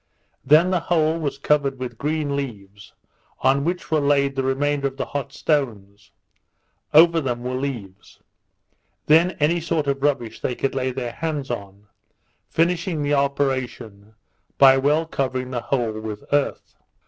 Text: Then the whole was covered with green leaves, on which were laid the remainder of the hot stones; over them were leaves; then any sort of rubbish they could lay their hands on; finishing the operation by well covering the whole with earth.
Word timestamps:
Then 0.43 0.71
the 0.71 0.79
whole 0.79 1.19
was 1.19 1.37
covered 1.37 1.77
with 1.77 1.99
green 1.99 2.35
leaves, 2.35 2.93
on 3.41 3.63
which 3.63 3.91
were 3.91 3.99
laid 3.99 4.35
the 4.35 4.41
remainder 4.41 4.87
of 4.87 4.97
the 4.97 5.05
hot 5.05 5.31
stones; 5.31 6.09
over 6.91 7.21
them 7.21 7.43
were 7.43 7.53
leaves; 7.53 8.19
then 9.05 9.37
any 9.39 9.61
sort 9.61 9.85
of 9.85 10.01
rubbish 10.01 10.39
they 10.41 10.55
could 10.55 10.73
lay 10.73 10.89
their 10.91 11.11
hands 11.11 11.51
on; 11.51 11.85
finishing 12.49 13.03
the 13.03 13.13
operation 13.13 14.15
by 14.57 14.75
well 14.75 15.05
covering 15.05 15.51
the 15.51 15.61
whole 15.61 15.91
with 15.99 16.23
earth. 16.33 16.73